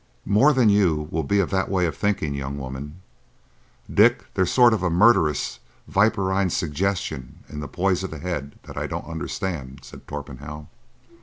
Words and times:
"More 0.25 0.51
than 0.51 0.69
you 0.69 1.07
will 1.11 1.21
be 1.21 1.39
of 1.41 1.51
that 1.51 1.69
way 1.69 1.85
of 1.85 1.95
thinking, 1.95 2.33
young 2.33 2.57
woman.—Dick, 2.57 4.25
there's 4.33 4.49
a 4.49 4.51
sort 4.51 4.73
of 4.73 4.81
murderous, 4.91 5.59
viperine 5.87 6.49
suggestion 6.49 7.43
in 7.47 7.59
the 7.59 7.67
poise 7.67 8.03
of 8.03 8.09
the 8.09 8.17
head 8.17 8.55
that 8.63 8.77
I 8.77 8.87
don't 8.87 9.05
understand," 9.05 9.81
said 9.83 10.07
Torpenhow. 10.07 10.65